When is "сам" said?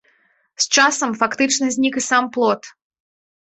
2.09-2.23